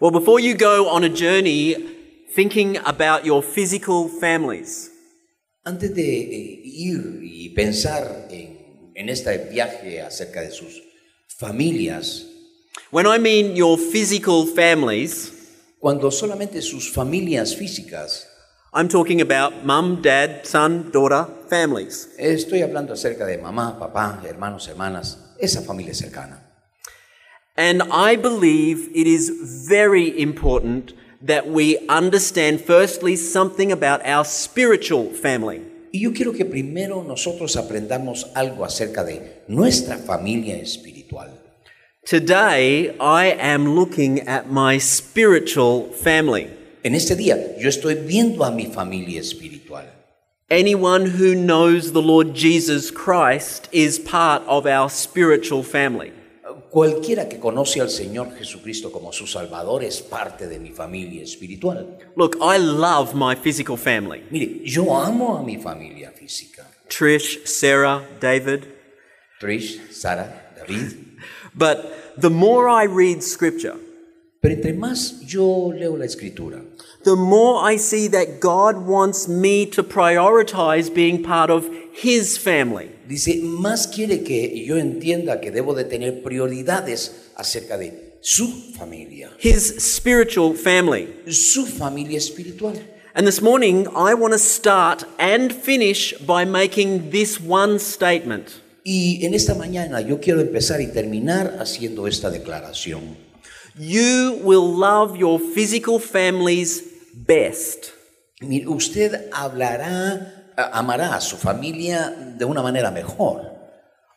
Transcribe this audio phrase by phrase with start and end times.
[0.00, 1.74] Well, before you go on a journey
[2.32, 4.90] thinking about your physical families,
[5.64, 10.80] Antes de eh, ir y pensar en, en este viaje acerca de sus
[11.36, 12.26] familias,
[12.92, 15.32] when I mean your physical families,
[15.80, 18.24] cuando solamente sus familias físicas,
[18.72, 22.08] I'm talking about mum, dad, son, daughter, families.
[22.18, 26.47] estoy hablando acerca de mamá, papá, hermanos, hermanas, esa familia cercana.
[27.58, 35.12] And I believe it is very important that we understand, firstly, something about our spiritual
[35.12, 35.62] family.
[35.92, 41.30] Y yo quiero que primero nosotros aprendamos algo acerca de nuestra familia espiritual.
[42.06, 46.48] Today, I am looking at my spiritual family.
[46.84, 49.84] En este día yo estoy viendo a mi familia espiritual.
[50.48, 56.12] Anyone who knows the Lord Jesus Christ is part of our spiritual family.
[56.70, 61.98] Cualquiera que conoce al Señor Jesucristo como su Salvador es parte de mi familia espiritual.
[62.16, 66.66] Look, I love my physical family Mire, yo amo a mi familia física.
[66.88, 68.64] Trish, Sarah, David.
[69.40, 70.96] Trish, Sara, David.
[71.54, 73.74] But the more I read scripture,
[74.40, 76.62] Pero entre más yo leo la escritura,
[77.04, 82.90] the more I see that God wants me to prioritize being part of His family.
[83.08, 89.30] dice, más quiere que yo entienda que debo de tener prioridades acerca de su familia,
[89.38, 91.08] His spiritual family.
[91.30, 92.74] su familia espiritual.
[93.14, 98.60] And this morning, I want to start and finish by making this one statement.
[98.84, 103.16] Y en esta mañana yo quiero empezar y terminar haciendo esta declaración.
[103.78, 106.82] You will love your physical families
[107.14, 107.92] best
[108.40, 113.58] Mire, usted hablará, eh, amará a su familia de una manera mejor.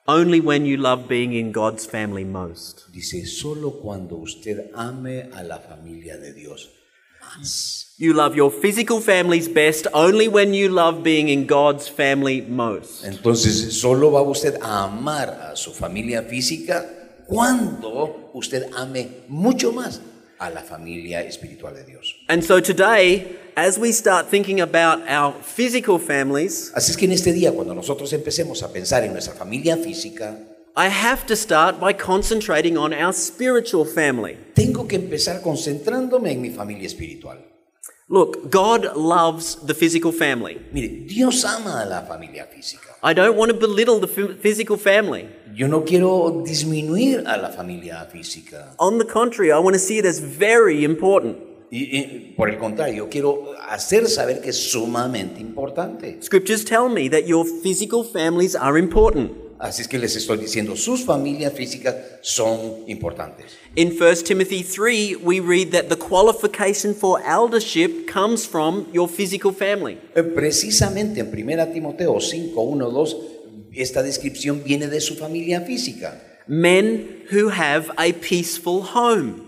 [0.07, 2.91] only when you love being in God's family most.
[2.91, 6.69] Dice, solo cuando usted ame a la familia de Dios
[7.21, 7.95] más.
[7.97, 13.05] You love your physical families best only when you love being in God's family most.
[13.05, 17.00] Entonces, solo va usted a amar a su familia física
[17.31, 20.01] cuando usted ame mucho más
[20.37, 22.13] a la familia espiritual de Dios.
[22.27, 27.13] And so today, as we start thinking about our physical families, Así es que en
[27.13, 30.37] este día, cuando nosotros empecemos a pensar en nuestra familia física,
[30.75, 34.37] I have to start by concentrating on our spiritual family.
[34.53, 37.37] tengo que empezar concentrándome en mi familia espiritual.
[38.09, 40.59] Look, God loves the physical family.
[40.73, 42.90] Mire, Dios ama a la familia física.
[43.03, 45.27] I don't want to belittle the physical family.
[45.55, 48.75] Yo no quiero disminuir a la familia física.
[48.77, 51.37] On the contrary, I want to see it as very important.
[51.71, 56.21] Y, y, por el contrario, yo quiero hacer saber que es sumamente importante.
[56.21, 59.31] Scriptures tell me that your physical families are important.
[59.57, 63.57] Así es que les estoy diciendo, sus familias físicas son importantes.
[63.73, 69.53] In 1 Timothy 3, we read that the qualification for eldership comes from your physical
[69.53, 69.97] family.
[70.13, 73.15] Eh, Precisamente en 1 Timoteo 5, 1, 2,
[73.73, 76.19] esta descripción viene de su familia física.
[76.47, 79.41] Men who have a peaceful home.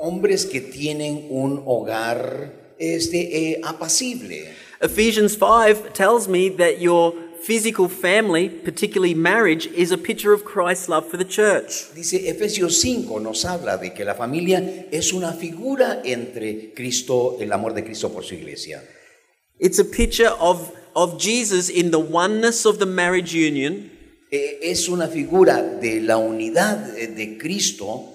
[0.00, 4.48] Hombres que tienen un hogar este, eh, apacible.
[4.80, 10.88] Ephesians 5 tells me that your physical family, particularly marriage, is a picture of Christ's
[10.88, 11.92] love for the church.
[11.94, 17.52] Dice Efesios 5 nos habla de que la familia es una figura entre Cristo, el
[17.52, 18.82] amor de Cristo por su iglesia.
[19.58, 23.90] It's a picture of, of Jesus in the oneness of the marriage union
[24.32, 28.14] Es una figura de la unidad de Cristo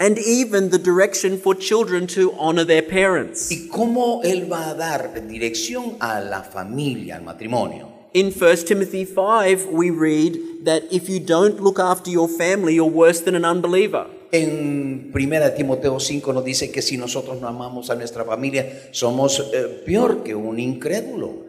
[0.00, 3.50] and even the direction for children to honor their parents.
[3.52, 7.93] y cómo Él va a dar dirección a la familia, al matrimonio.
[8.14, 12.86] In 1 Timothy 5, we read that if you don't look after your family, you're
[12.88, 14.06] worse than an unbeliever.
[14.32, 19.40] En 1 Timoteo 5 nos dice que si nosotros no amamos a nuestra familia, somos
[19.52, 21.46] eh, peor que un incrédulo.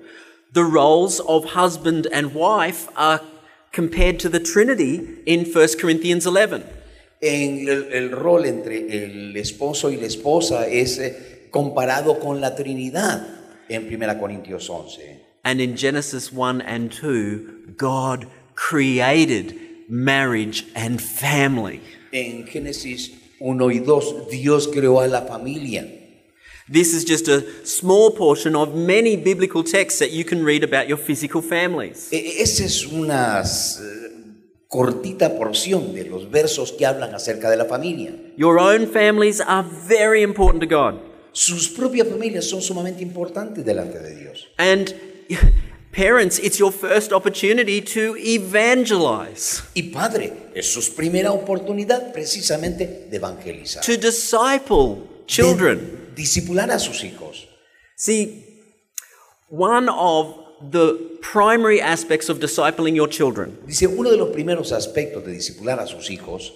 [0.53, 3.21] The roles of husband and wife are
[3.71, 6.63] compared to the Trinity in 1 Corinthians 11.
[7.21, 12.55] En el, el rol entre el esposo y la esposa es eh, comparado con la
[12.55, 13.21] Trinidad
[13.69, 15.24] en 1 Corintios 11.
[15.45, 19.55] And in Genesis 1 and 2, God created
[19.87, 21.81] marriage and family.
[22.11, 25.87] En Génesis 1 y 2, Dios creó a la familia.
[26.67, 30.87] This is just a small portion of many biblical texts that you can read about
[30.87, 32.09] your physical families.
[32.11, 34.05] Esa es una eh,
[34.67, 38.15] cortita porción de los versos que hablan acerca de la familia.
[38.35, 40.99] Your own families are very important to God.
[41.33, 44.47] Sus propias familias son sumamente importantes delante de Dios.
[44.57, 44.91] And
[45.91, 53.17] parents, it's your first opportunity to evangelize, Y padre, es su primera oportunidad precisamente de
[53.17, 56.11] evangelizar, to disciple children.
[56.15, 57.47] Discipular a sus hijos.
[57.97, 58.43] See,
[59.49, 60.35] one of
[60.71, 65.79] the primary aspects of discipling your children Dice, uno de los primeros aspectos de discipular
[65.79, 66.51] a sus hijos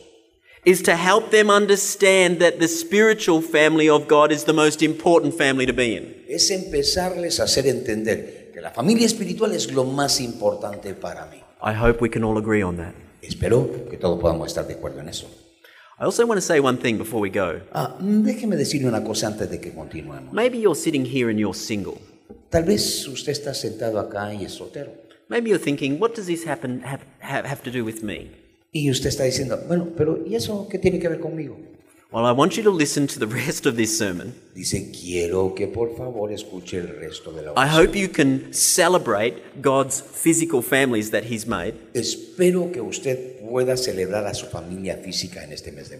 [0.65, 5.33] is to help them understand that the spiritual family of God is the most important
[5.33, 6.15] family to be in.
[6.27, 11.37] es empezarles a hacer entender que la familia espiritual es lo más importante para mí.
[11.63, 12.93] I hope we can all agree on that.
[13.21, 15.27] Espero que todos podamos estar de acuerdo en eso.
[15.97, 17.61] I also want to say one thing before we go.
[17.71, 20.33] Ah, mm, déjeme decirle una cosa antes de que continuemos.
[20.33, 21.99] Maybe you're sitting here and you're single.
[22.49, 24.91] Tal vez usted está sentado acá y es soltero.
[25.29, 28.29] Maybe you're thinking, what does this happen have, have, have to do with me?
[28.73, 31.55] Y usted está diciendo, bueno, pero ¿y eso qué tiene que ver conmigo?
[32.11, 34.33] Well, I want you to listen to the rest of this sermon.
[34.55, 39.61] Dice, quiero que por favor escuche el resto de la I hope you can celebrate
[39.61, 41.75] God's physical families that He's made.
[41.93, 45.99] Espero que usted pueda celebrar a su familia física en este mes de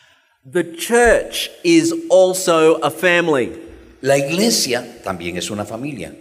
[0.52, 3.52] The church is also a family.
[4.02, 6.16] La iglesia también es una familia.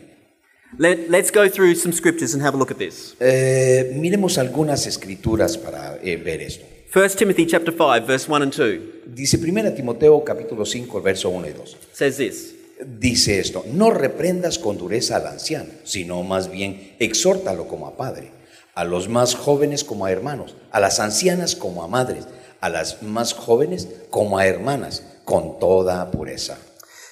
[0.77, 3.17] Let, let's go through some scriptures and have a look at this.
[3.21, 6.67] Eh, miremos algunas escrituras para eh, ver esto.
[6.91, 11.49] 1 Timothy chapter 5, verse 1 and 2 Dice 1 Timoteo capítulo 5, verso 1
[11.49, 11.77] y 2.
[11.93, 12.55] says this.
[12.81, 18.31] Dice esto, no reprendas con dureza al anciano, sino más bien exhórtalo como a padre,
[18.75, 22.27] a los más jóvenes como a hermanos, a las ancianas como a madres,
[22.63, 26.57] a las más jóvenes como a hermanas, con toda pureza.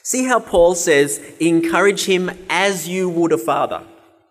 [0.02, 3.81] See how Paul says, encourage him as you would a father.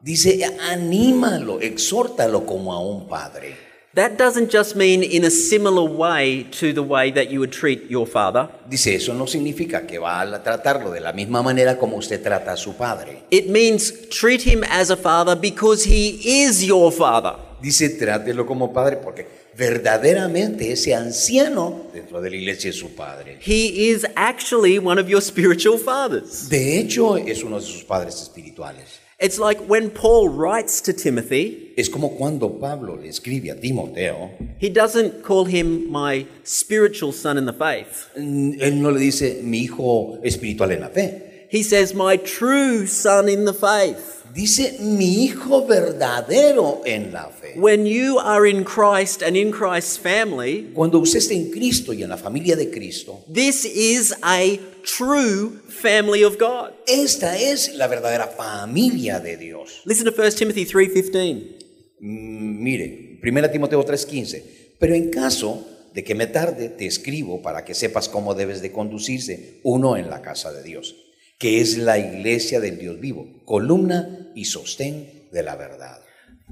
[0.02, 3.65] Dice, anímalo, exhórtalo como a un padre.
[3.96, 7.90] That doesn't just mean in a similar way to the way that you would treat
[7.90, 8.50] your father.
[8.70, 12.52] Dice, eso no significa que va a tratarlo de la misma manera como usted trata
[12.52, 13.24] a su padre.
[13.32, 17.38] It means treat him as a father because he is your father.
[17.62, 23.40] Dice, trátelo como padre porque verdaderamente ese anciano dentro de la iglesia es su padre.
[23.40, 26.50] He is actually one of your spiritual fathers.
[26.50, 29.05] De hecho, es uno de sus padres espirituales.
[29.18, 34.32] It's like when Paul writes to Timothy, Es como cuando Pablo le escribe a Timoteo,
[34.58, 38.10] he doesn't call him my spiritual son in the faith.
[38.18, 41.48] mm, él no le dice mi hijo espiritual en la fe.
[41.50, 44.25] He says, my true son in the faith.
[44.36, 47.54] Dice mi hijo verdadero en la fe.
[47.56, 52.04] When you are in Christ and in Christ's family, Cuando usted está en Cristo y
[52.04, 56.72] en la familia de Cristo, this is a true family of God.
[56.86, 59.82] esta es la verdadera familia de Dios.
[59.86, 61.56] Listen to 1 Timothy 3:15.
[62.02, 64.44] Mm, Mire, 1 Timoteo 3:15.
[64.78, 68.74] Pero en caso de que me tarde, te escribo para que sepas cómo debes de
[68.74, 70.94] conducirse uno en la casa de Dios,
[71.38, 76.02] que es la iglesia del Dios vivo, columna y sostén de la verdad.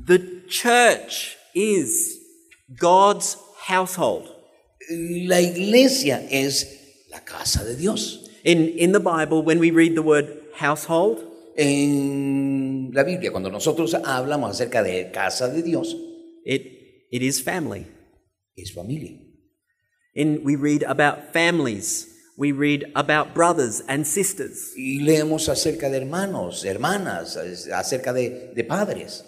[0.05, 2.19] The church is
[2.67, 3.37] God's
[3.67, 4.29] household.
[4.89, 8.29] La iglesia es la casa de Dios.
[8.43, 10.27] In, in the Bible, when we read the word
[10.59, 15.95] household, En la Biblia, cuando nosotros hablamos acerca de casa de Dios,
[16.43, 17.85] it, it is family.
[18.55, 19.11] es familia.
[20.15, 22.07] In, we read about families.
[22.35, 24.73] We read about brothers and sisters.
[24.75, 27.37] Y leemos acerca de hermanos, hermanas,
[27.71, 29.23] acerca de, de padres.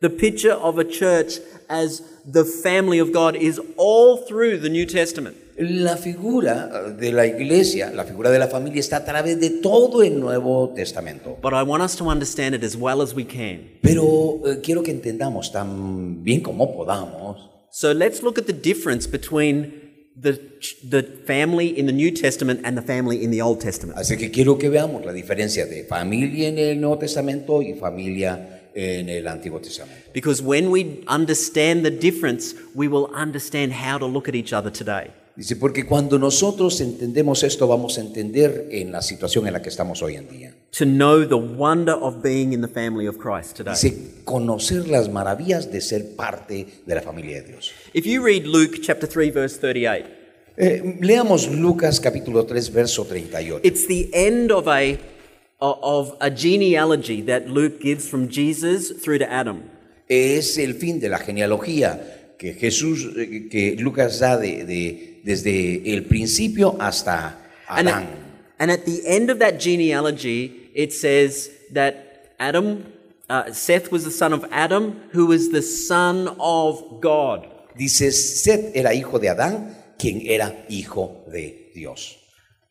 [0.00, 4.86] The picture of a church as the family of God is all through the New
[4.86, 5.36] Testament.
[5.58, 10.02] La figura de la iglesia, la figura de la familia está a través de todo
[10.02, 11.36] el Nuevo Testamento.
[11.42, 13.68] But I want us to understand it as well as we can.
[13.82, 17.50] Pero eh, quiero que entendamos tan bien como podamos.
[17.70, 19.77] So let's look at the difference between
[20.20, 20.40] the,
[20.82, 23.98] the family in the New Testament and the family in the Old Testament.
[23.98, 28.70] Así que quiero que veamos la diferencia de familia en el Nuevo Testamento y familia
[28.74, 30.10] en el Antiguo Testamento.
[30.12, 34.70] Because when we understand the difference, we will understand how to look at each other
[34.70, 35.10] today.
[35.38, 39.68] Dice, porque cuando nosotros entendemos esto, vamos a entender en la situación en la que
[39.68, 40.52] estamos hoy en día.
[40.76, 43.72] To know the wonder of being in the family of Christ today.
[43.74, 47.70] Dice, conocer las maravillas de ser parte de la familia de Dios.
[47.94, 50.06] If you read Luke chapter 3 verse 38,
[50.56, 53.60] Eh, leamos Lucas capítulo 3, verso 38.
[53.62, 54.98] it's the end of a
[55.60, 59.62] of a genealogy that Luke gives from Jesus through to Adam.
[60.08, 65.92] Es el fin de la genealogía que Jesús, eh, que Lucas da de, de- desde
[65.92, 67.36] el principio hasta
[67.68, 68.02] And Adán.
[68.04, 68.08] at,
[68.60, 72.84] and at the end of that genealogy, it says that Adam,
[73.28, 77.46] uh, Seth was the son of Adam, who was the son of God.
[77.76, 82.16] Dice, Seth era hijo de Adán, quien era hijo de Dios.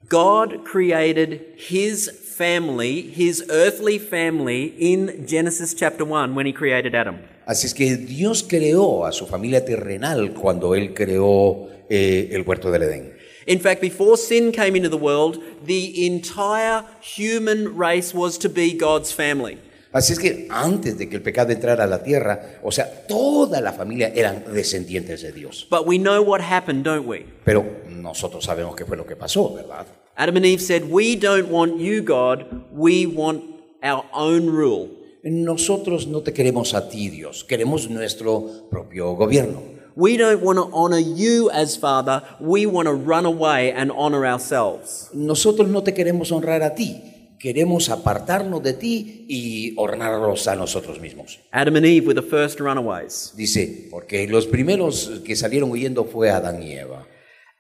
[0.10, 7.20] God created his family, his earthly family, in Genesis chapter 1 when he created Adam.
[7.48, 12.70] Así es que Dios creó a su familia terrenal cuando Él creó eh, el huerto
[12.70, 13.18] del Edén.
[13.46, 18.74] In fact, before sin came into the world, the entire human race was to be
[18.77, 19.58] God's family.
[19.94, 23.62] Así es que antes de que el pecado entrara a la tierra, o sea, toda
[23.62, 25.66] la familia eran descendientes de Dios.
[25.70, 27.25] But we know what happened, don't we?
[27.46, 29.88] Pero nosotros sabemos qué fue lo que pasó, ¿verdad?
[30.18, 33.42] Adam and Eve said, We don't want you, God, we want
[33.82, 34.97] our own rule.
[35.29, 39.62] Nosotros no te queremos a ti, Dios, queremos nuestro propio gobierno.
[39.96, 44.25] We don't want to honor you as Father, we want to run away and honor
[44.25, 45.10] ourselves.
[45.13, 51.01] Nosotros no te queremos honrar a ti, queremos apartarnos de ti y honrarlos a nosotros
[51.01, 51.39] mismos.
[51.51, 53.34] Adam and Eve were the first runaways.
[53.36, 57.05] Dice, porque los primeros que salieron huyendo fue Adán y Eva.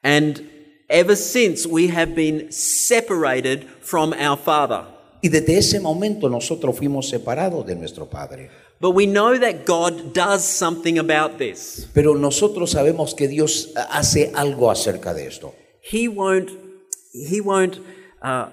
[0.03, 0.41] And
[0.87, 4.96] ever since, we have been separated from our Father.
[5.27, 8.49] Y desde ese momento nosotros fuimos separados de nuestro Padre.
[8.79, 11.89] But we know that God does something about this.
[11.93, 15.53] Pero nosotros sabemos que Dios hace algo acerca de esto.
[15.91, 16.49] He won't,
[17.11, 17.77] he won't,
[18.21, 18.47] uh,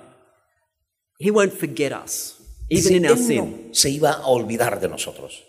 [1.17, 3.67] he won't forget us, even in our Él sin.
[3.69, 5.45] no se iba a olvidar de nosotros.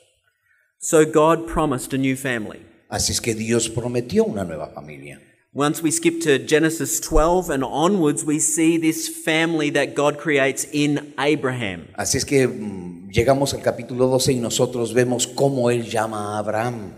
[0.78, 2.60] So God promised a new family.
[2.88, 5.20] Así es que Dios prometió una nueva familia.
[5.58, 10.68] Once we skip to Genesis 12 and onwards, we see this family that God creates
[10.74, 11.88] in Abraham.
[11.98, 16.40] Así es que mm, llegamos al capítulo 12 y nosotros vemos cómo Él llama a
[16.40, 16.92] Abraham.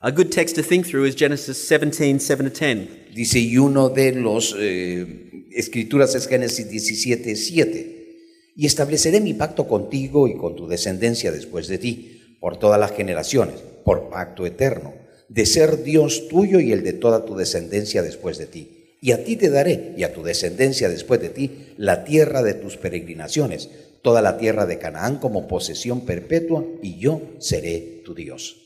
[0.00, 3.14] A good text to think through is Genesis 17 7 to 10.
[3.14, 8.54] Dice, y uno de los eh, escrituras es Génesis 17, 7.
[8.56, 12.90] Y estableceré mi pacto contigo y con tu descendencia después de ti, por todas las
[12.90, 15.01] generaciones, por pacto eterno,
[15.32, 18.98] de ser Dios tuyo y el de toda tu descendencia después de ti.
[19.00, 22.52] Y a ti te daré, y a tu descendencia después de ti, la tierra de
[22.52, 23.70] tus peregrinaciones,
[24.02, 28.58] toda la tierra de Canaán como posesión perpetua, y yo seré tu Dios.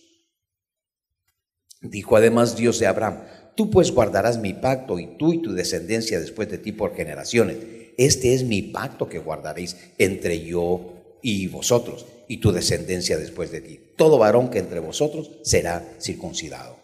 [1.80, 3.20] Dijo además Dios de Abraham,
[3.54, 7.58] tú pues guardarás mi pacto y tú y tu descendencia después de ti por generaciones.
[7.96, 13.60] Este es mi pacto que guardaréis entre yo y vosotros y tu descendencia después de
[13.60, 13.80] ti.
[13.96, 16.78] Todo varón que entre vosotros será circuncidado.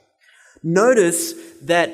[0.62, 1.34] Notice
[1.66, 1.90] that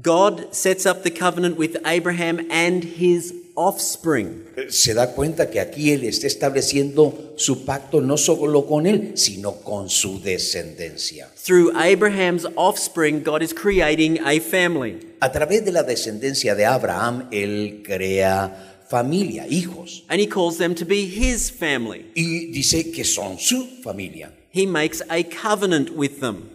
[0.00, 4.44] God sets up the covenant with Abraham and his offspring.
[4.68, 9.56] Se da cuenta que aquí él está estableciendo su pacto no solo con él, sino
[9.62, 11.28] con su descendencia.
[11.42, 15.14] Through Abraham's offspring, God is creating a family.
[15.20, 20.74] A través de la descendencia de Abraham, él crea familia, hijos, And he calls them
[20.74, 22.06] to be his family.
[22.14, 24.32] y dice que son su familia.
[24.52, 26.50] He makes a covenant with them.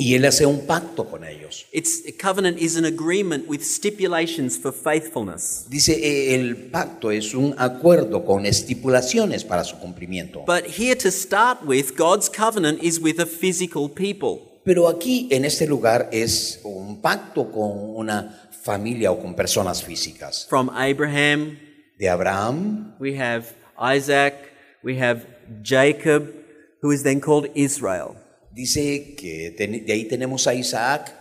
[0.00, 1.66] Y él hace un pacto con ellos.
[1.72, 5.66] It's a covenant is an agreement with stipulations for faithfulness.
[5.68, 10.44] Dice, eh, el pacto es un acuerdo con estipulaciones para su cumplimiento.
[10.46, 14.60] But here to start with, God's covenant is with a physical people.
[14.64, 20.46] Pero aquí, en este lugar, es un pacto con una familia o con personas físicas.
[20.48, 21.58] From Abraham,
[21.98, 23.46] De Abraham, we have
[23.76, 24.34] Isaac,
[24.84, 25.26] we have
[25.62, 26.32] Jacob,
[26.80, 28.16] who is then called Israel.
[28.58, 31.14] dice que de ahí tenemos a Isaac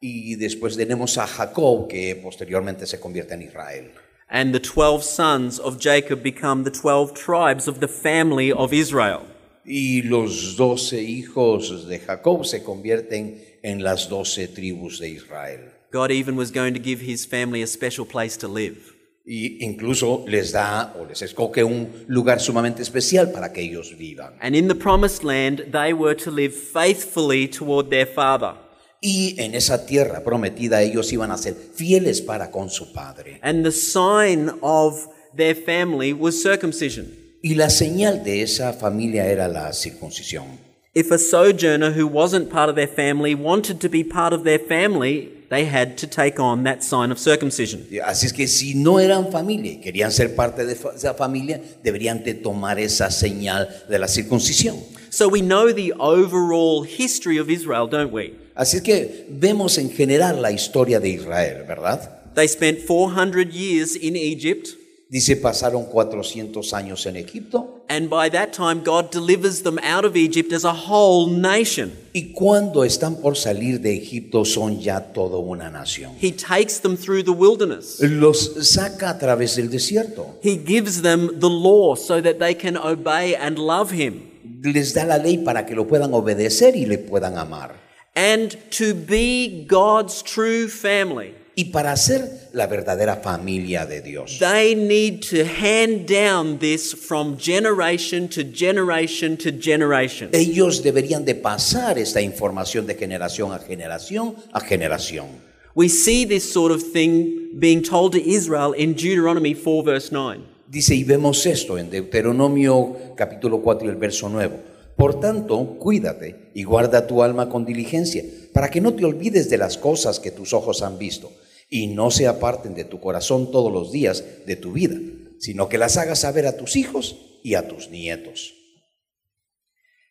[0.00, 3.92] y después tenemos a Jacob, que posteriormente se convierte en Israel.
[4.28, 9.20] And the 12 sons of Jacob become the 12 tribes of the family of Israel.
[9.64, 15.71] Y los doce hijos de Jacob se convierten en las doce tribus de Israel.
[15.92, 18.94] God even was going to give his family a special place to live.
[19.24, 24.32] Y incluso les da o les escoge un lugar sumamente especial para que ellos vivan.
[24.40, 28.54] And in the promised land, they were to live faithfully toward their father.
[29.00, 33.38] Y en esa tierra prometida ellos iban a ser fieles para con su padre.
[33.42, 35.06] And the sign of
[35.36, 37.06] their family was circumcision.
[37.42, 40.58] Y la señal de esa familia era la circuncisión.
[40.94, 44.58] If a sojourner who wasn't part of their family wanted to be part of their
[44.58, 47.86] family, they had to take on that sign of circumcision.
[48.04, 52.24] Así es que si no eran familia y querían ser parte de esa familia, deberían
[52.24, 54.76] de tomar esa señal de la circuncisión.
[55.10, 58.34] So we know the overall history of Israel, don't we?
[58.54, 62.22] Así es que vemos en general la historia de Israel, ¿verdad?
[62.34, 64.68] They spent 400 years in Egypt,
[65.12, 70.16] Dice, pasaron 400 años en Egipto and by that time, God delivers them out of
[70.16, 71.92] Egypt as a whole nation.
[72.14, 76.12] y cuando están por salir de Egipto son ya toda una nación.
[76.18, 78.00] He takes them through the wilderness.
[78.00, 82.78] Los saca a través del desierto, He gives them the law so that they can
[82.78, 84.30] obey and love Him.
[84.62, 87.74] les da la ley para que lo puedan obedecer y le puedan amar.
[88.14, 94.74] And to be God's true family, Y para ser la verdadera familia de Dios, they
[94.74, 100.30] need to hand down this from generation to generation to generation.
[100.32, 105.26] ellos deberían de pasar esta información de generación a generación a generación.
[105.74, 110.40] We see this sort of thing being told to Israel in Deuteronomy 4, verse 9.
[110.68, 114.71] Dice, y vemos esto en Deuteronomio capítulo 4 y el verso 9.
[114.96, 119.58] Por tanto, cuídate y guarda tu alma con diligencia, para que no te olvides de
[119.58, 121.32] las cosas que tus ojos han visto,
[121.68, 124.96] y no se aparten de tu corazón todos los días de tu vida,
[125.38, 128.52] sino que las hagas saber a tus hijos y a tus nietos.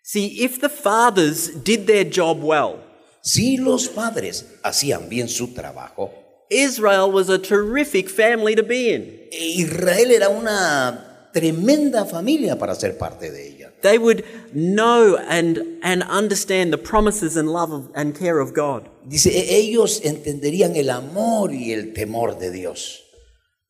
[0.04, 2.92] See, if the fathers did their job well,
[3.24, 6.12] Si los padres hacían bien su trabajo,
[6.50, 9.30] Israel was a terrific family to be in.
[9.32, 13.61] Israel era una tremenda familia para ser parte de ella.
[13.82, 14.24] They would
[14.54, 18.88] know and, and understand the promises and love of, and care of God.
[19.08, 23.02] Dice, "E- ellos entenderían el amor y el temor de Dios.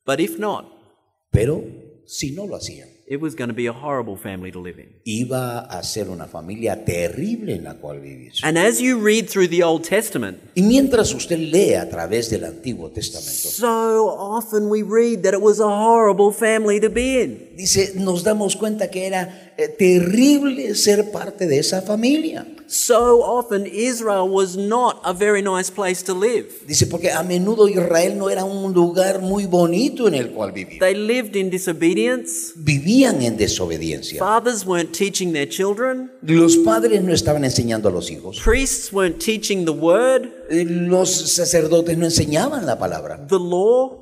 [0.06, 0.66] But if not,
[1.32, 1.64] Pero
[2.06, 4.90] si no lo hacían, it was going to be a horrible family to live in.
[5.06, 8.34] iba a ser una familia terrible en la cual vivir.
[8.44, 12.44] And as you read through the Old Testament, Y mientras usted lee a través del
[12.44, 17.56] Antiguo Testamento, so often we read that it was a horrible family to be in.
[17.56, 22.46] dice, nos damos cuenta que era terrible ser parte de esa familia.
[22.68, 26.48] So often Israel was not a very nice place to live.
[26.66, 30.80] Dice, porque a menudo Israel no era un lugar muy bonito en el cual vivir.
[30.80, 32.54] They lived in disobedience.
[32.56, 34.20] Vivían en desobediencia.
[34.20, 36.12] Fathers weren't teaching their children.
[36.22, 38.40] Los padres no estaban enseñando a los hijos.
[38.42, 43.18] Priests weren't teaching the word, Eh, Los sacerdotes no enseñaban la palabra.
[43.28, 43.98] the law.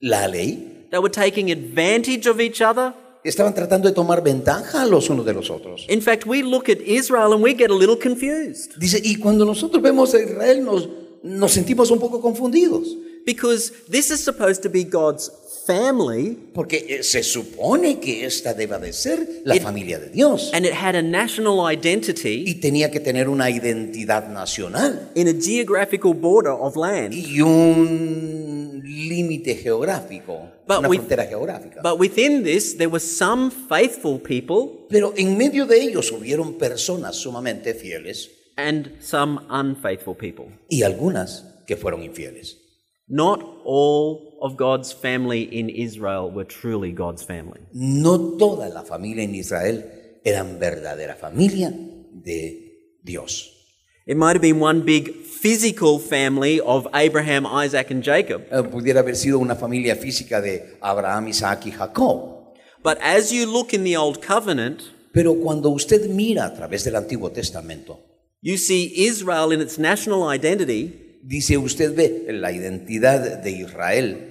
[0.00, 0.86] La ley.
[0.90, 2.94] They were taking advantage of each other.
[3.22, 5.86] Estaban tratando de tomar ventaja los unos de los otros.
[5.88, 9.44] In fact, we look at Israel and we get a little confused Dice, y cuando
[9.44, 10.88] nosotros vemos a Israel nos,
[11.22, 12.96] nos sentimos un poco confundidos.
[13.26, 15.30] because this is supposed to be God's
[15.66, 20.50] family Porque eh, se supone que esta deba de ser la It- familia de Dios.
[20.52, 25.32] and it had a national identity Y tenía que tener una identidad nacional in a
[25.40, 27.12] geographical border of land.
[27.14, 31.80] y un límite geográfico, But una with- frontera geográfica.
[31.82, 37.16] But within this, there were some faithful people Pero en medio de ellos hubieron personas
[37.16, 40.46] sumamente fieles and some unfaithful people.
[40.68, 42.56] y algunas que fueron infieles.
[43.06, 47.60] Not all of God's family in Israel were truly God's family.
[47.72, 49.84] No toda la familia en Israel
[50.24, 53.56] eran verdadera familia de Dios.
[54.06, 58.42] It might have been one big physical family of Abraham, Isaac, and Jacob.
[58.50, 62.56] Eh, pudiera haber sido una familia física de Abraham, Isaac y Jacob.
[62.82, 66.94] But as you look in the Old Covenant, Pero cuando usted mira a través del
[66.94, 68.00] Antiguo Testamento,
[68.42, 71.18] you see Israel in its national identity.
[71.22, 74.29] dice usted ve la identidad de Israel.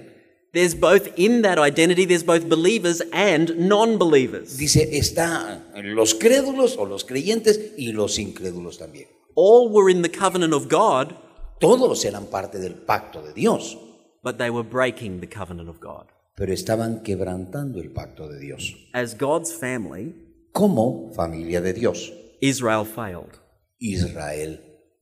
[0.52, 4.56] There's both in that identity, there's both believers and non believers.
[4.56, 9.06] Dice, está los crédulos o los creyentes y los incrédulos también.
[9.36, 11.14] All were in the covenant of God,
[11.60, 13.76] Todos eran parte del pacto de Dios,
[14.24, 16.06] but they were breaking the covenant of God.
[16.34, 18.74] pero estaban quebrantando el pacto de Dios.
[18.92, 20.14] As God's family,
[20.52, 23.38] Como familia de Dios, Israel failed.
[23.78, 24.58] Israel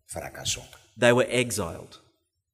[0.07, 0.63] fracasó
[0.99, 2.01] They were exiled.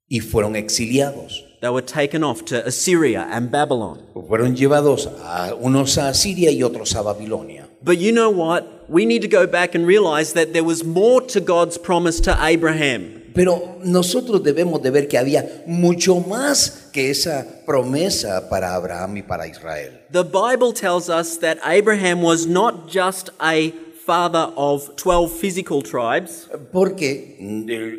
[0.09, 1.43] Y fueron exiliados.
[1.61, 4.03] They were taken off to Assyria and Babylon.
[4.15, 7.67] Fueron llevados a unos a Siria y otros a Babilonia.
[7.83, 8.89] But you know what?
[8.89, 12.37] We need to go back and realize that there was more to God's promise to
[12.39, 13.23] Abraham.
[13.35, 19.23] Pero nosotros debemos de ver que había mucho más que esa promesa para Abraham y
[19.23, 19.91] para Israel.
[20.11, 23.73] The Bible tells us that Abraham was not just a
[24.05, 27.39] father of 12 physical tribes, Porque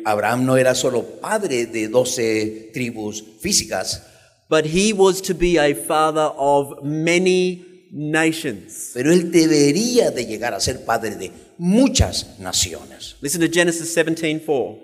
[0.04, 4.02] Abraham no era solo padre de 12 tribus físicas,
[4.48, 8.90] but he was to be a father of many nations.
[8.94, 13.16] pero él debería de llegar a ser padre de muchas naciones.
[13.20, 14.78] Listen to Genesis 17:4.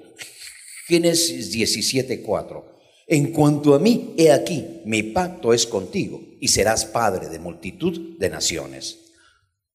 [0.88, 2.64] Génesis 17:4.
[3.06, 8.16] En cuanto a mí, he aquí, mi pacto es contigo y serás padre de multitud
[8.18, 8.98] de naciones.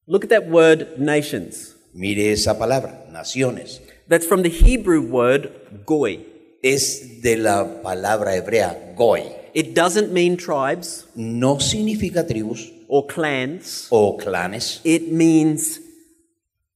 [0.08, 1.74] Look at that word nations.
[1.94, 3.80] Mire esa palabra, naciones.
[4.08, 5.50] That's from the Hebrew word
[5.84, 6.24] goy.
[6.62, 9.22] Es de la palabra hebrea goy.
[9.54, 13.86] It doesn't mean tribes No significa tribus or clans.
[13.90, 15.78] o clanes, It means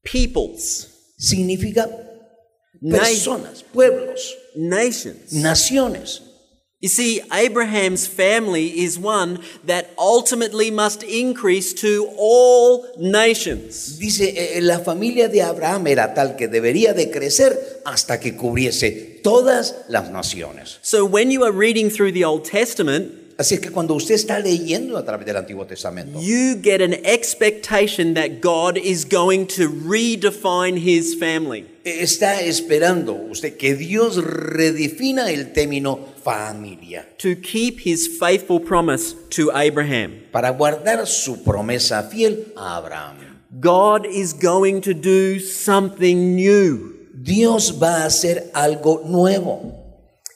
[0.05, 1.87] peoples, significa
[2.81, 5.33] Na- personas, pueblos, nations.
[5.33, 6.21] naciones.
[6.83, 14.01] You see, Abraham's family is one that ultimately must increase to all nations.
[14.01, 19.21] Dice, eh, la familia de Abraham era tal que debería de crecer hasta que cubriese
[19.23, 20.81] todas las naciones.
[20.83, 24.39] So when you are reading through the Old Testament, Así es que cuando usted está
[24.39, 29.69] leyendo a través del Antiguo Testamento, you get an expectation that God is going to
[29.69, 31.67] redefine his family.
[31.83, 39.51] está esperando usted que Dios redefina el término familia to keep his faithful promise to
[39.51, 40.21] Abraham.
[40.31, 43.41] para guardar su promesa fiel a Abraham.
[43.59, 46.95] God is going to do something new.
[47.13, 49.83] Dios va a hacer algo nuevo.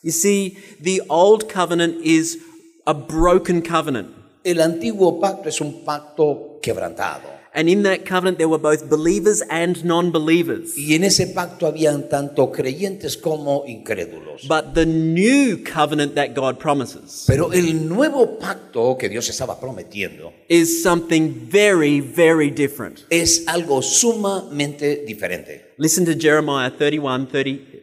[0.03, 2.39] You see, the old covenant is
[2.87, 4.09] a broken covenant.
[4.45, 7.37] El antiguo pacto es un pacto quebrantado.
[7.53, 10.77] And in that covenant, there were both believers and non believers.
[10.77, 14.47] Y en ese pacto habían tanto creyentes como incrédulos.
[14.47, 20.35] But the new covenant that God promises Pero el nuevo pacto que Dios estaba prometiendo
[20.49, 23.07] is something very, very different.
[23.09, 25.73] es algo sumamente diferente.
[25.79, 27.76] Listen to Jeremiah 31, 30,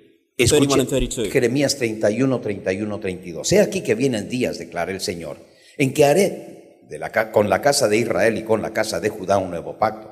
[0.50, 1.30] 31 and 32.
[1.32, 3.52] Jeremías 31, 31, 32.
[3.52, 5.38] He aquí que vienen días, declara el Señor,
[5.78, 9.00] en que haré de la ca- con la casa de Israel y con la casa
[9.00, 10.12] de Judá un nuevo pacto.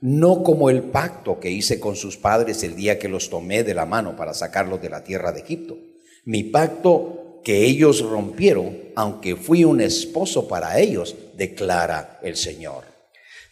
[0.00, 3.74] No como el pacto que hice con sus padres el día que los tomé de
[3.74, 5.76] la mano para sacarlos de la tierra de Egipto.
[6.24, 12.82] Mi pacto que ellos rompieron, aunque fui un esposo para ellos, declara el Señor.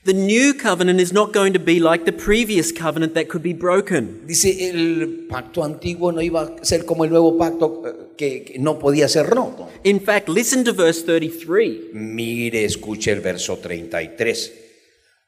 [0.04, 3.54] The new covenant is not going to be like the previous covenant that could be
[3.54, 4.26] broken.
[4.26, 8.58] Dice, el pacto antiguo no iba a ser como el nuevo pacto eh, que, que
[8.58, 9.66] no podía ser roto.
[9.82, 11.94] In fact, listen to verse 33.
[11.94, 14.52] Mire, escuche el verso 33.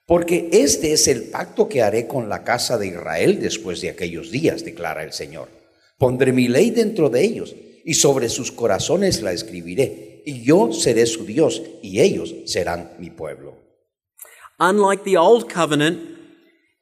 [0.05, 4.31] Porque este es el pacto que haré con la casa de Israel después de aquellos
[4.31, 5.49] días, declara el Señor.
[5.97, 10.23] Pondré mi ley dentro de ellos y sobre sus corazones la escribiré.
[10.27, 13.66] Y yo seré su Dios y ellos serán mi pueblo.
[14.59, 15.99] Unlike the old covenant,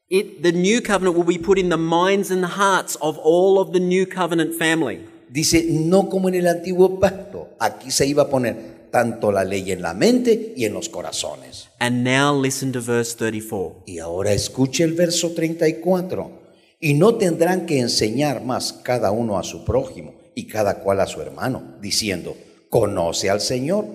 [0.08, 3.72] it, the new covenant will be put in the minds and hearts of all of
[3.72, 5.00] the new covenant family.
[5.28, 7.48] Dice, no como en el antiguo pacto.
[7.58, 11.68] Aquí se iba a poner tanto la ley en la mente y en los corazones.
[11.80, 13.82] And now listen to verse 34.
[13.86, 16.30] Y ahora escuche el verso 34.
[16.78, 21.08] Y no tendrán que enseñar más cada uno a su prójimo y cada cual a
[21.08, 22.36] su hermano, diciendo,
[22.70, 23.86] conoce al Señor,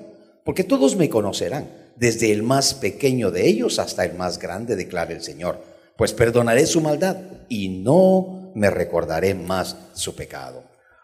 [0.43, 5.13] porque todos me conocerán, desde el más pequeño de ellos hasta el más grande, declara
[5.13, 5.61] el Señor,
[5.97, 7.17] pues perdonaré su maldad
[7.49, 10.63] y no me recordaré más su pecado.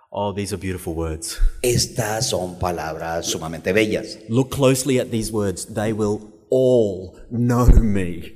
[0.09, 1.37] Oh, these are beautiful words.
[1.61, 4.17] Estas son palabras sumamente bellas.
[4.29, 5.65] Look closely at these words.
[5.65, 8.31] They will all know me.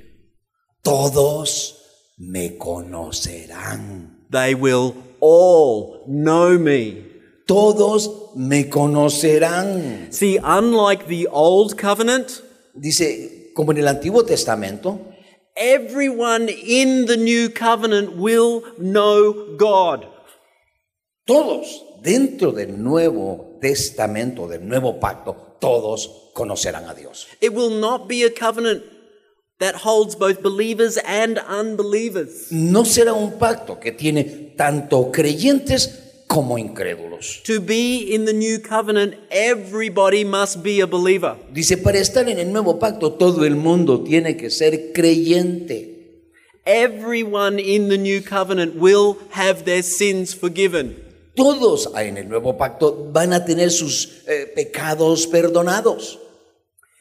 [0.82, 1.78] Todos
[2.18, 4.26] me conocerán.
[4.30, 7.06] They will all know me.
[7.46, 10.12] Todos me conocerán.
[10.12, 12.42] See, unlike the old covenant,
[12.80, 14.98] Dice, como en el Antiguo Testamento,
[15.54, 20.06] everyone in the new covenant will know God.
[21.30, 27.28] todos dentro del Nuevo Testamento, del Nuevo Pacto, todos conocerán a Dios.
[27.40, 28.82] It will not be a covenant
[29.60, 32.50] that holds both believers and unbelievers.
[32.50, 35.99] No será un pacto que tiene tanto creyentes
[36.30, 37.42] como incrédulos.
[37.42, 41.36] To be in the new covenant, everybody must be a believer.
[41.52, 46.30] Dice, para estar en el nuevo pacto, todo el mundo tiene que ser creyente.
[46.64, 50.94] Everyone in the new covenant will have their sins forgiven.
[51.34, 56.20] Todos en el nuevo pacto van a tener sus eh, pecados perdonados.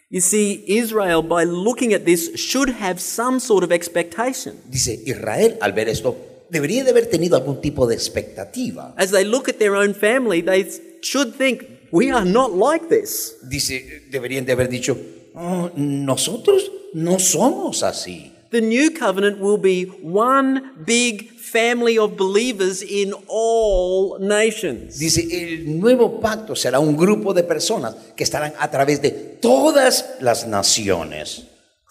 [0.10, 4.60] You see, Israel, by looking at this, should have some sort of expectation.
[4.68, 6.18] Dice, Israel, al ver esto,
[6.50, 8.94] debería de haber tenido algún tipo de expectativa.
[8.98, 10.68] As they look at their own family, they
[11.02, 13.38] should think, we are not like this.
[13.50, 14.98] Dice, deberían de haber dicho,
[15.34, 18.34] "Oh, nosotros no somos así.
[18.52, 24.98] The new covenant will be one big family of believers in all nations.
[24.98, 30.16] Dice, el nuevo pacto será un grupo de personas que estarán a través de todas
[30.20, 31.44] las naciones.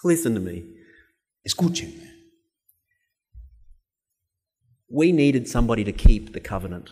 [0.02, 0.64] Listen to me.
[1.44, 2.07] Escúchenme,
[4.90, 6.90] We needed somebody to keep the covenant.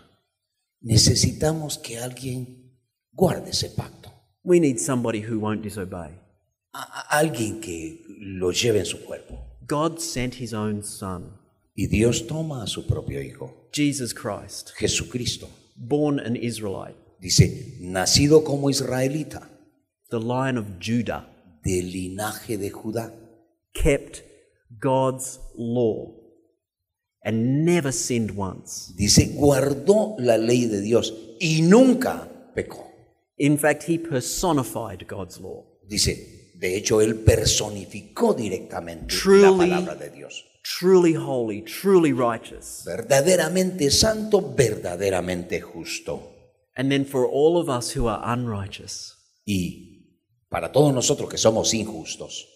[0.83, 2.79] necesitamos que alguien
[3.13, 4.13] guarde ese pacto.
[4.45, 6.11] We need somebody who won't disobey.
[6.73, 9.39] A- a- alguien que lo lleve en su cuerpo.
[9.67, 11.39] God sent his own son,
[11.75, 15.49] Y Dios toma a su propio Hijo, Jesus Christ, Jesucristo.
[15.75, 19.49] born an Israelite, Dice, nacido como israelita,
[20.11, 21.27] the lion of Judah,
[21.65, 23.13] del linaje de Judá.
[23.75, 24.23] kept
[24.81, 26.15] God's law
[27.27, 28.95] and never sinned once.
[28.97, 32.87] Dice, guardó la ley de Dios y nunca pecó.
[33.37, 35.65] In fact, he personified God's law.
[35.87, 39.69] Dice, de hecho, él personificó directamente Truly.
[39.69, 40.45] la palabra de Dios.
[40.63, 42.85] Truly holy, truly righteous.
[42.87, 46.33] Verdaderamente santo, verdaderamente justo.
[46.77, 51.75] And then for all of us who are unrighteous, Y para todos nosotros que somos
[51.75, 52.47] injustos,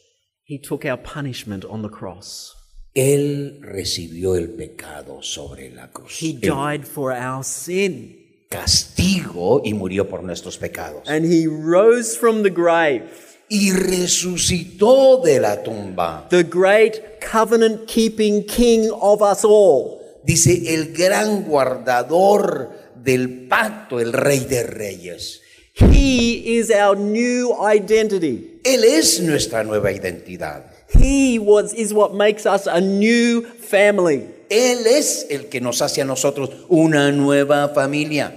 [0.45, 2.55] He took our punishment on the cross.
[2.95, 6.21] Él recibió el pecado sobre la cruz.
[6.21, 8.21] He died for our sin.
[8.51, 11.09] castigo y murió por nuestros pecados.
[11.09, 13.05] And he rose from the grave.
[13.49, 16.27] Y resucitó de la tumba.
[16.31, 20.01] The great covenant keeping king of us all.
[20.25, 25.41] Dice el gran guardador del pacto, el rey de reyes.
[25.75, 28.61] He is our new identity.
[28.65, 30.65] Él es nuestra nueva identidad.
[31.01, 34.27] He was, is what makes us a new family.
[34.51, 38.33] Él es el que nos hace a nosotros una nueva familia.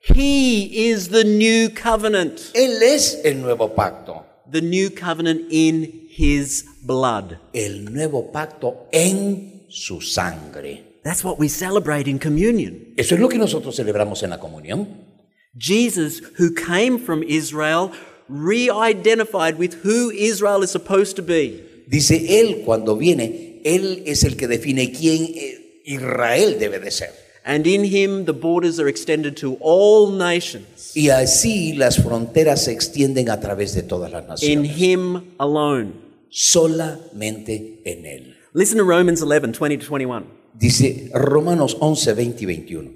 [0.00, 2.52] He is the new covenant.
[2.54, 4.24] Él es el nuevo pacto.
[4.50, 7.38] The new covenant in his blood.
[7.52, 10.84] El nuevo pacto en su sangre.
[11.02, 12.94] That's what we celebrate in communion.
[12.96, 14.86] Eso es lo que nosotros celebramos en la comunión.
[15.56, 17.92] Jesus, who came from Israel,
[18.28, 21.67] re identified with who Israel is supposed to be.
[21.88, 27.10] Dice él cuando viene, él es el que define quién eh, Israel debe de ser.
[27.44, 30.92] And in him, the borders are extended to all nations.
[30.94, 34.78] Y así las fronteras se extienden a través de todas las In naciones.
[34.78, 35.92] him alone.
[36.28, 38.36] Solamente en él.
[38.52, 40.38] Listen to Romans 11 20 to 21.
[40.58, 42.90] Dice Romanos 11, 20 y 21.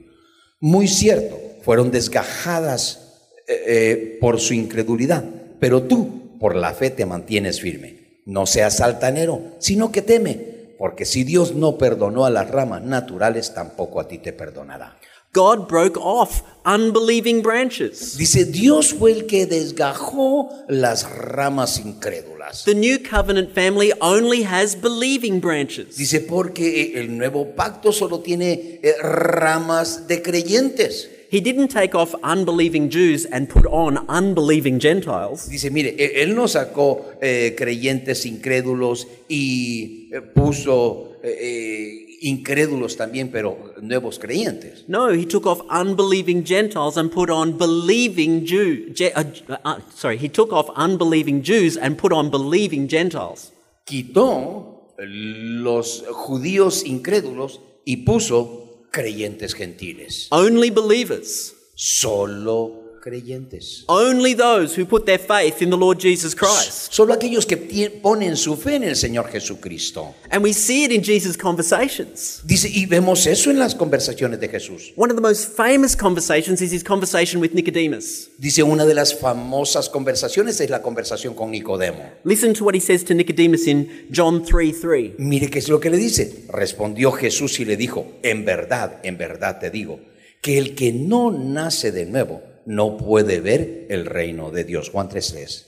[0.60, 5.24] Muy cierto, fueron desgajadas eh, eh, por su incredulidad,
[5.60, 8.01] pero tú por la fe te mantienes firme.
[8.24, 13.54] No seas altanero, sino que teme, porque si Dios no perdonó a las ramas naturales,
[13.54, 14.98] tampoco a ti te perdonará.
[15.32, 18.18] God broke off unbelieving branches.
[18.18, 22.64] Dice, Dios fue el que desgajó las ramas incrédulas.
[22.64, 25.96] The new covenant family only has believing branches.
[25.96, 31.08] Dice, porque el nuevo pacto solo tiene eh, ramas de creyentes.
[31.32, 35.48] He didn't take off unbelieving Jews and put on unbelieving Gentiles.
[35.48, 43.30] Dice, mire, él no sacó eh, creyentes incrédulos y eh, puso eh, eh, incrédulos también,
[43.30, 44.84] pero nuevos creyentes.
[44.88, 48.92] No, he took off unbelieving Gentiles and put on believing Jew.
[48.92, 49.24] Je- uh,
[49.64, 53.52] uh, sorry, he took off unbelieving Jews and put on believing Gentiles.
[53.86, 60.28] Quitó los judíos incrédulos y puso creyentes gentiles.
[60.30, 61.54] Only believers.
[61.74, 63.84] Solo creyentes.
[63.88, 66.92] Only those who put their faith in the Lord Jesus Christ.
[66.92, 67.56] Solo aquellos que
[68.00, 70.14] ponen su fe en el Señor Jesucristo.
[70.30, 72.40] And we see it in Jesus' conversations.
[72.44, 74.92] Dice, y vemos eso en las conversaciones de Jesús.
[74.96, 78.30] One of the most famous conversations is his conversation with Nicodemus.
[78.38, 82.04] Dice, una de las famosas conversaciones es la conversación con Nicodemo.
[82.24, 85.14] Listen to what he says to Nicodemus in John 3 3.
[85.18, 86.44] Mire qué es lo que le dice.
[86.48, 89.98] Respondió Jesús y le dijo, en verdad, en verdad te digo,
[90.40, 94.90] que el que no nace de nuevo no puede ver el reino de Dios.
[94.90, 95.66] Juan 3.3.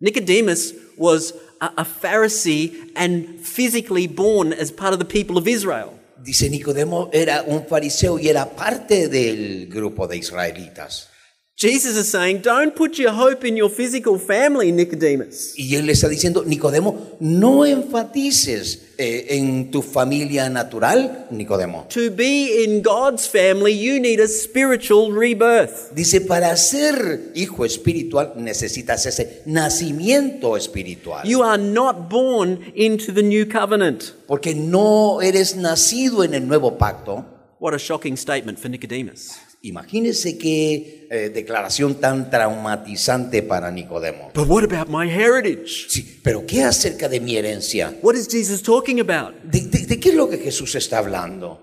[0.00, 5.92] Nicodemus was a, a Pharisee and physically born as part of the people of Israel.
[6.22, 11.10] Dice Nicodemo era un fariseo y era parte del grupo de israelitas.
[11.58, 15.54] Jesus is saying, Don't put your hope in your physical family, Nicodemus.
[15.56, 21.86] Y él le está diciendo, Nicodemo, no enfatices eh, en tu familia natural, Nicodemo.
[21.88, 25.94] To be in God's family, you need a spiritual rebirth.
[25.94, 31.26] Dice, para ser hijo espiritual necesitas ese nacimiento espiritual.
[31.26, 34.12] You are not born into the new covenant.
[34.26, 37.24] Porque no eres nacido en el nuevo pacto.
[37.58, 39.45] What a shocking statement for Nicodemus.
[39.62, 44.30] Imagínese qué eh, declaración tan traumatizante para Nicodemo.
[44.34, 45.86] But what about my heritage?
[45.88, 47.96] Sí, pero ¿qué acerca de mi herencia?
[48.02, 49.34] What is Jesus talking about?
[49.42, 51.60] ¿De, de- de qué es lo que Jesús está hablando?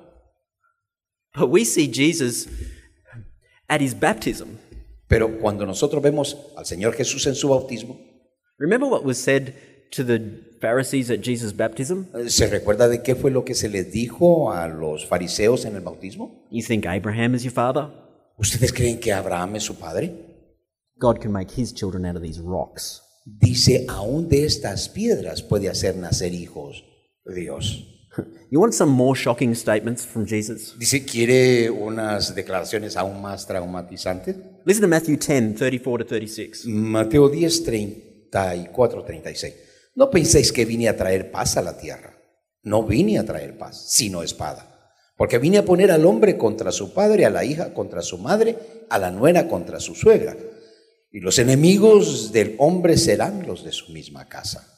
[1.36, 2.47] But we see Jesus
[3.67, 4.58] at his baptism.
[5.08, 7.99] Pero cuando nosotros vemos al Señor Jesús en su bautismo,
[8.60, 9.53] Remember what was said
[9.91, 10.19] to the
[10.63, 12.04] Pharisees at Jesus' baptism?
[12.28, 15.82] ¿se recuerda de qué fue lo que se les dijo a los fariseos en el
[15.82, 16.47] bautismo?
[16.52, 17.89] You think Abraham is your father?
[18.38, 20.13] ¿Ustedes creen que Abraham es su padre?
[20.95, 23.02] God can make his children out of these rocks.
[23.26, 26.86] Dice, aún de estas piedras puede hacer nacer hijos
[27.26, 27.86] Dios.
[28.49, 30.78] You want some more shocking statements from Jesus?
[30.80, 34.38] Dice, ¿quiere unas declaraciones aún más traumatizantes?
[34.63, 36.65] Listen to Matthew 10, 34 to 36.
[36.67, 39.72] Mateo 10, 34, 36.
[39.95, 42.17] No penséis que vine a traer paz a la tierra.
[42.63, 44.91] No vine a traer paz, sino espada.
[45.17, 48.58] Porque vine a poner al hombre contra su padre, a la hija contra su madre,
[48.89, 50.36] a la nuera contra su suegra.
[51.12, 54.72] Y los enemigos del hombre serán los de su misma casa.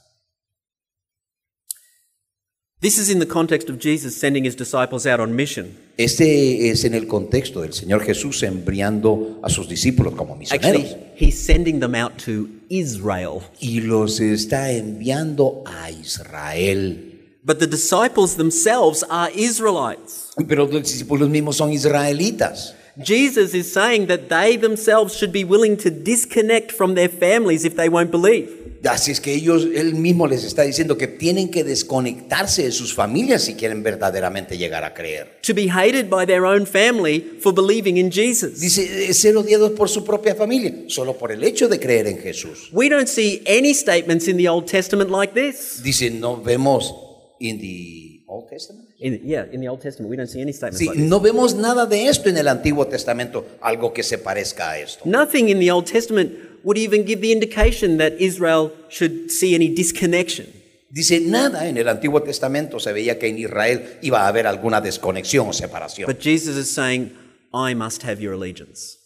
[2.81, 5.77] This is in the context of Jesus sending his disciples out on mission.
[5.97, 11.11] Este es en el contexto del Señor Jesús enviando a sus discípulos como misioneros Actually,
[11.15, 13.41] he's sending them out to Israel.
[13.61, 17.13] y los está enviando a Israel.
[17.45, 20.31] But the disciples themselves are Israelites.
[20.47, 22.75] Pero los discípulos mismos son israelitas.
[23.03, 27.75] Jesus is saying that they themselves should be willing to disconnect from their families if
[27.75, 28.49] they won't believe.
[28.87, 32.93] Así es que ellos, él mismo les está diciendo que tienen que desconectarse de sus
[32.93, 35.39] familias si quieren verdaderamente llegar a creer.
[35.41, 38.59] To be hated by their own family for believing in Jesus.
[38.59, 42.19] Dice, eh, ser odiados por su propia familia, solo por el hecho de creer en
[42.19, 42.69] Jesús.
[42.71, 45.81] We don't see any statements in the Old Testament like this.
[45.81, 46.93] Dice, no vemos
[47.39, 48.87] in the Old Testament.
[48.99, 51.09] In, yeah, in the Old Testament, we don't see any statements Sí, like this.
[51.09, 55.03] no vemos nada de esto en el Antiguo Testamento, algo que se parezca a esto.
[55.05, 56.31] Nothing in the Old Testament
[56.63, 60.47] would even give the indication that Israel should see any disconnection.
[60.89, 64.79] Dice, nada en el Antiguo Testamento se veía que en Israel iba a haber alguna
[64.81, 66.07] desconexión o separación.
[66.07, 67.11] But Jesus is saying,
[67.53, 68.97] I must have your allegiance.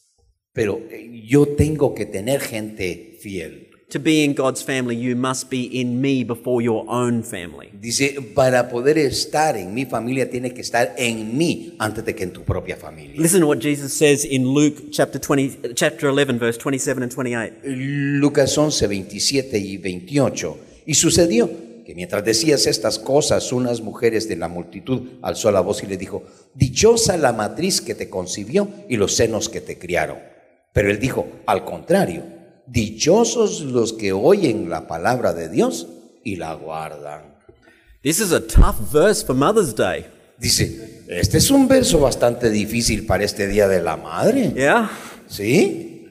[0.54, 3.69] Pero eh, yo tengo que tener gente fiel.
[3.90, 7.72] To be in God's family, you must be in me before your own family.
[7.74, 12.24] Dice, para poder estar en mi familia, tienes que estar en mí antes de que
[12.24, 13.20] en tu propia familia.
[13.20, 17.62] Listen to what Jesus says in Luke chapter 20, chapter 11, verse 27 and 28.
[17.64, 20.58] Lucas 11, 27 y 28.
[20.86, 21.50] Y sucedió
[21.84, 25.98] que mientras decías estas cosas, unas mujeres de la multitud alzó la voz y le
[25.98, 26.24] dijo,
[26.54, 30.20] dichosa la matriz que te concibió y los senos que te criaron.
[30.74, 32.38] Pero él dijo, al contrario,
[32.72, 35.88] dichosos los que oyen la palabra de Dios
[36.24, 37.38] y la guardan.
[38.02, 40.06] This is a tough verse for Mother's Day.
[40.38, 44.54] Dice, este es un verso bastante difícil para este Día de la Madre.
[44.56, 44.90] Yeah?
[45.28, 46.06] ¿Sí?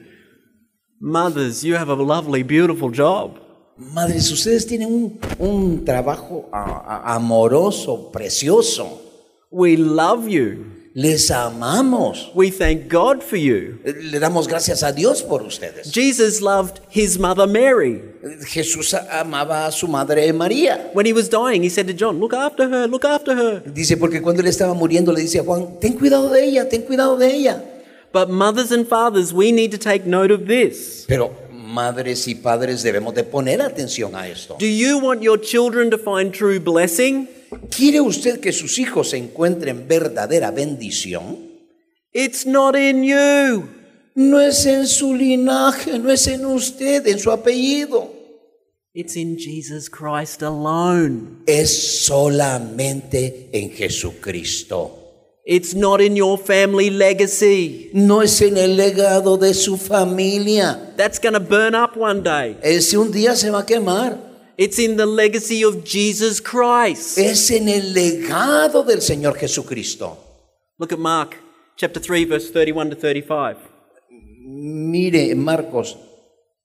[0.99, 3.39] Mothers, you have a lovely, beautiful job.
[3.77, 9.01] Madres, ustedes tienen un, un trabajo a- a- amoroso, precioso.
[9.49, 10.65] We love you.
[10.95, 12.31] Les amamos.
[12.33, 13.79] We thank God for you.
[13.85, 15.91] Le damos gracias a Dios por ustedes.
[15.91, 18.01] Jesus loved his mother Mary.
[18.47, 20.89] Jesús amaba a su madre María.
[20.93, 23.59] When he was dying, he said to John, Look after her, look after her.
[23.59, 26.81] Dice, porque cuando él estaba muriendo le dice a Juan, ten cuidado de ella, ten
[26.81, 27.63] cuidado de ella.
[28.11, 31.05] But mothers and fathers, we need to take note of this.
[31.07, 34.57] Pero madres y padres debemos de poner atención a esto.
[34.57, 37.27] Do you want your children to find true blessing?
[37.75, 41.49] ¿Quiere usted que sus hijos encuentren verdadera bendición?
[42.13, 43.69] It's not in you.
[44.15, 48.11] No es en su linaje, no es en usted, en su apellido.
[48.93, 51.43] It's in Jesus Christ alone.
[51.45, 54.95] Es solamente en Jesucristo.
[55.45, 57.91] It's not in your family legacy.
[57.93, 60.93] No es en el legado de su familia.
[60.97, 62.57] That's going to burn up one day.
[62.61, 64.28] Ese un día se va a quemar.
[64.61, 67.17] It's in the legacy of Jesus Christ.
[67.17, 70.17] Es en el legado del Señor Jesucristo.
[70.77, 71.37] Look at Mark
[71.77, 73.57] chapter 3, verse 31 to 35.
[74.41, 75.97] Mire Marcos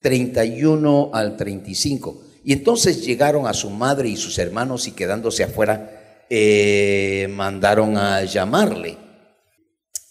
[0.03, 2.21] 31 al 35.
[2.43, 8.25] Y entonces llegaron a su madre y sus hermanos y quedándose afuera, eh, mandaron a
[8.25, 8.99] llamarle.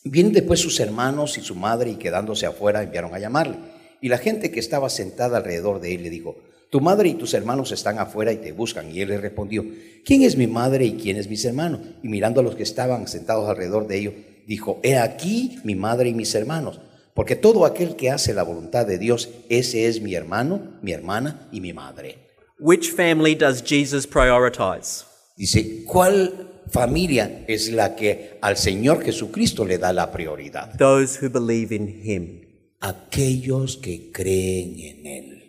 [0.05, 3.57] Vienen después sus hermanos y su madre y quedándose afuera enviaron a llamarle.
[3.99, 6.37] Y la gente que estaba sentada alrededor de él le dijo,
[6.73, 8.91] tu madre y tus hermanos están afuera y te buscan.
[8.91, 9.63] Y él le respondió,
[10.03, 11.81] ¿quién es mi madre y quién es mis hermanos?
[12.01, 14.13] Y mirando a los que estaban sentados alrededor de ellos,
[14.47, 16.79] dijo, he aquí mi madre y mis hermanos.
[17.13, 21.47] Porque todo aquel que hace la voluntad de Dios, ese es mi hermano, mi hermana
[21.51, 22.17] y mi madre.
[22.57, 25.05] Which family does Jesus prioritize?
[25.37, 30.75] Dice, ¿cuál familia es la que al Señor Jesucristo le da la prioridad?
[30.79, 32.41] Those who believe in him.
[32.79, 35.42] Aquellos que creen en Él.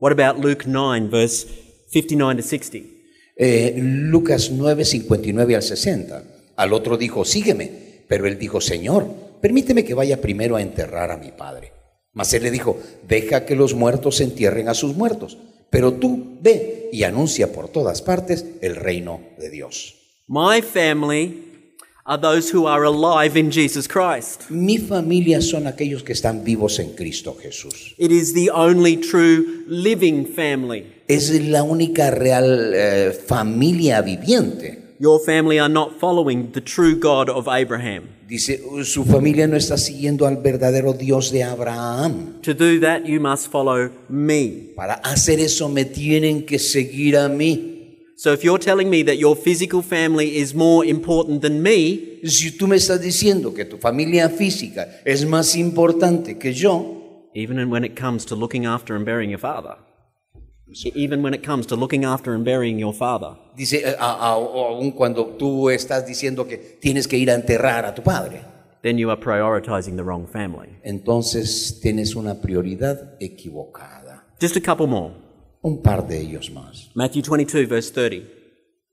[0.00, 1.46] What about Luke 9, verse
[1.90, 2.78] 59 to 60?
[3.36, 6.24] Eh, Lucas 9, 59 al 60.
[6.56, 7.70] Al otro dijo, sígueme.
[8.08, 9.06] Pero él dijo, Señor,
[9.42, 11.72] permíteme que vaya primero a enterrar a mi padre.
[12.14, 15.36] Mas él le dijo, deja que los muertos entierren a sus muertos.
[15.68, 19.96] Pero tú ve y anuncia por todas partes el reino de Dios.
[20.26, 21.49] My family
[22.10, 24.50] are those who are alive in Jesus Christ.
[24.50, 27.94] Mi familia son aquellos que están vivos en Cristo Jesús.
[27.98, 30.86] It is the only true living family.
[31.06, 34.96] Es la única real eh, familia viviente.
[34.98, 38.08] Your family are not following the true God of Abraham.
[38.28, 42.40] Dice, su familia no está siguiendo al verdadero Dios de Abraham.
[42.42, 44.72] To do that, you must follow me.
[44.74, 47.79] Para hacer eso me tienen que seguir a mí.
[48.22, 52.50] So if you're telling me that your physical family is more important than me, Si
[52.54, 57.82] tú me estás diciendo que tu familia física es más importante que yo, even when
[57.82, 59.76] it comes to looking after and burying your father,
[60.94, 63.38] even when it comes to looking after and burying your father.
[63.56, 67.86] Dice, eh, a- a- aun cuando tú estás diciendo que tienes que ir a enterrar
[67.86, 68.42] a tu padre,
[68.82, 70.68] Then you are prioritizing the wrong family.
[70.84, 74.26] entonces tienes una prioridad equivocada.
[74.38, 75.14] Just a couple more.
[75.62, 76.90] Un par de ellos más.
[76.94, 78.26] Matthew 22, verse 30.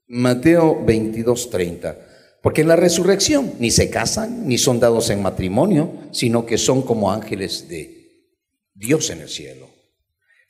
[0.08, 1.96] Mateo 22:30.
[2.42, 6.82] Porque en la resurrección ni se casan ni son dados en matrimonio, sino que son
[6.82, 8.06] como ángeles de
[8.74, 9.66] Dios en el cielo.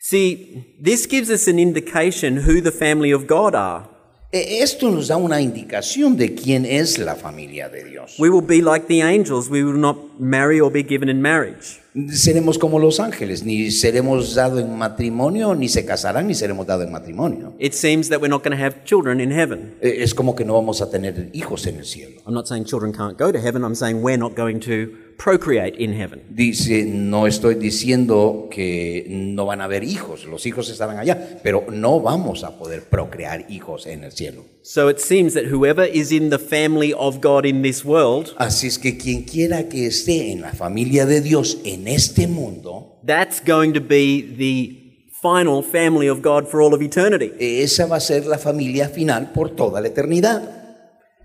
[0.01, 3.87] See, this gives us an indication who the family of God are.
[4.31, 8.17] E- Esto nos da una indicación de quién es la familia de Dios.
[8.19, 9.49] We will be like the angels.
[9.49, 11.81] We will not marry or be given in marriage.
[12.13, 16.87] Seremos como los ángeles, ni seremos dados en matrimonio, ni se casarán, ni seremos dados
[16.87, 17.55] en matrimonio.
[17.59, 19.75] It seems that we're not going to have children in heaven.
[19.81, 22.21] E- Es como que no vamos a tener hijos en el cielo.
[22.27, 23.63] I'm not saying children can't go to heaven.
[23.65, 26.21] I'm saying we're not going to procreate in heaven.
[26.31, 31.67] Dice, no estoy diciendo que no van a haber hijos, los hijos estarán allá, pero
[31.73, 34.45] no vamos a poder procrear hijos en el cielo.
[34.63, 38.67] So it seems that whoever is in the family of God in this world, Así
[38.67, 43.41] es que quien quiera que esté en la familia de Dios en este mundo, that's
[43.41, 44.89] going to be the
[45.23, 47.33] final family of God for all of eternity.
[47.39, 50.43] esa va a ser la familia final por toda la eternidad.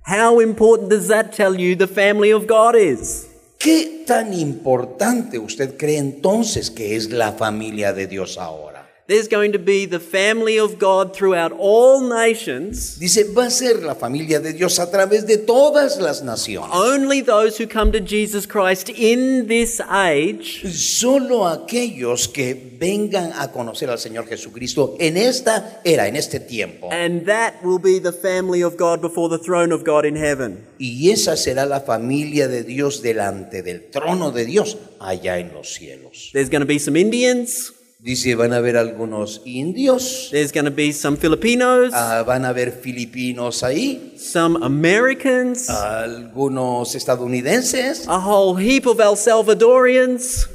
[0.05, 3.27] How important does that tell you the family of God is?
[3.57, 8.72] ¿Qué tan importante usted cree entonces que es la familia de Dios ahora?
[9.05, 12.97] There's going to be the family of God throughout all nations.
[12.97, 16.69] Dice, va a ser la familia de Dios a través de todas las naciones.
[16.73, 23.51] Only those who come to Jesus Christ in this age Solo aquellos que vengan a
[23.51, 26.89] conocer al Señor Jesucristo en esta era, en este tiempo.
[26.89, 30.65] And that will be the family of God before the throne of God in heaven.
[30.79, 35.73] Y esa será la familia de Dios delante del trono de Dios allá en los
[35.73, 36.29] cielos.
[36.31, 37.73] There's going to be some Indians,
[38.03, 42.49] Dice, van a haber algunos indios, there's going to be some Filipinos, ah, van a
[42.49, 50.49] haber filipinos ahí, some Americans, algunos estadounidenses, a whole heap of El Salvadorians,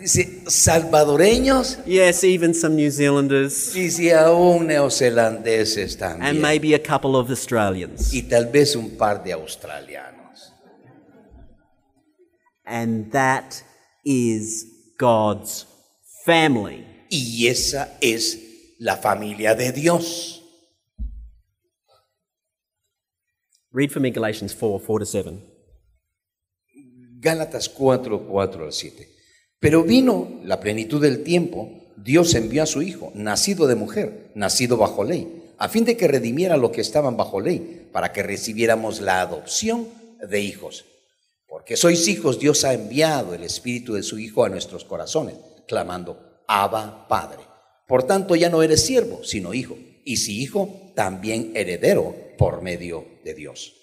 [0.00, 6.40] dice, salvadoreños, yes, even some New Zealanders, dice, aún neozelandeses and también.
[6.40, 8.10] maybe a couple of Australians.
[8.14, 10.54] Y tal vez un par de australianos.
[12.64, 13.62] And that
[14.02, 14.64] is
[14.96, 15.66] God's
[16.28, 16.84] family.
[17.08, 20.42] Y esa es la familia de Dios.
[23.72, 25.58] Read for me Galatians 4 4 to 7.
[27.20, 29.08] Gálatas 4, 4 al 7.
[29.58, 34.76] Pero vino la plenitud del tiempo, Dios envió a su Hijo, nacido de mujer, nacido
[34.76, 38.22] bajo ley, a fin de que redimiera a los que estaban bajo ley, para que
[38.22, 39.88] recibiéramos la adopción
[40.20, 40.84] de hijos.
[41.48, 45.34] Porque sois hijos, Dios ha enviado el Espíritu de su Hijo a nuestros corazones,
[45.68, 47.40] clamando, Abba, Padre.
[47.86, 53.06] Por tanto, ya no eres siervo, sino hijo, y si hijo, también heredero por medio
[53.24, 53.74] de Dios.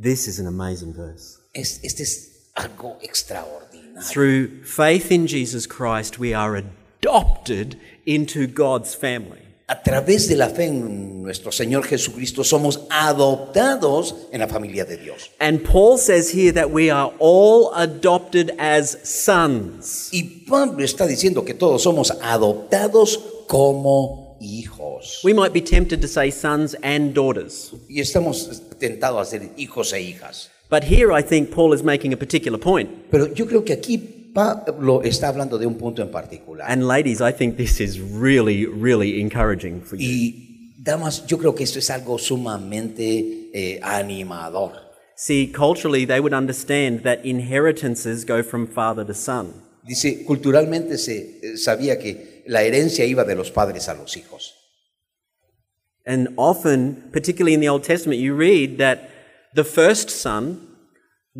[0.00, 1.38] This is an amazing verse.
[1.54, 4.02] Es- este es algo extraordinario.
[4.12, 9.45] Through faith in Jesus Christ, we are adopted into God's family.
[9.68, 14.96] A través de la fe en nuestro Señor Jesucristo somos adoptados en la familia de
[14.96, 15.32] Dios.
[15.40, 20.08] And Paul says here that we are all adopted as sons.
[20.12, 25.20] Y Pablo está diciendo que todos somos adoptados como hijos.
[25.24, 27.72] We might be tempted to say sons and daughters.
[27.88, 30.48] Y estamos tentados a ser hijos e hijas.
[30.70, 32.88] But here I think Paul is making a particular point.
[33.10, 36.70] Pero yo creo que aquí Pablo está hablando de un punto en particular.
[36.70, 40.06] And ladies, I think this is really, really encouraging for you.
[40.06, 44.72] Y damas, yo creo que esto es algo sumamente eh, animador.
[45.16, 49.54] See, culturally, they would understand that inheritances go from father to son.
[49.82, 54.52] Dice, culturalmente se eh, sabía que la herencia iba de los padres a los hijos.
[56.04, 59.08] And often, particularly in the Old Testament, you read that
[59.54, 60.60] the first son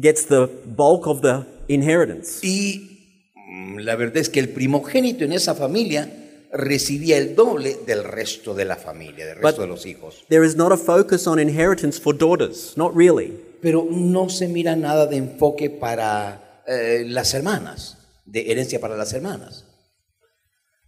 [0.01, 2.47] gets the bulk of the inheritance.
[2.47, 6.11] Y mm, la verdad es que el primogénito en esa familia
[6.53, 10.25] recibía el doble del resto de la familia, del resto de los hijos.
[10.29, 13.33] There is not a focus on inheritance for daughters, not really.
[13.61, 19.13] Pero no se mira nada de enfoque para eh, las hermanas, de herencia para las
[19.13, 19.65] hermanas.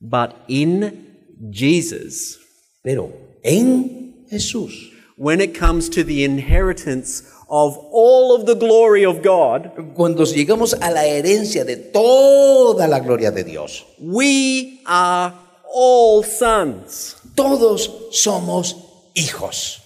[0.01, 1.07] But in
[1.51, 2.39] Jesus,
[2.83, 3.13] Pero
[3.43, 9.95] en Jesús, when it comes to the inheritance of all of the glory of God,
[9.95, 15.35] cuando llegamos a la herencia de toda la gloria de Dios, we are
[15.73, 17.17] all sons.
[17.39, 18.77] todos somos
[19.15, 19.81] hijos.